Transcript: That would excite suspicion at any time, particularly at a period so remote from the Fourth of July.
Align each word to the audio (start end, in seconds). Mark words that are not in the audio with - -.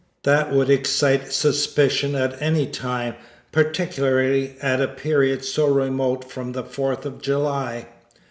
That 0.23 0.51
would 0.51 0.71
excite 0.71 1.31
suspicion 1.31 2.15
at 2.15 2.41
any 2.41 2.65
time, 2.65 3.13
particularly 3.51 4.55
at 4.59 4.81
a 4.81 4.87
period 4.87 5.45
so 5.45 5.67
remote 5.67 6.25
from 6.27 6.53
the 6.53 6.63
Fourth 6.63 7.05
of 7.05 7.21
July. 7.21 7.87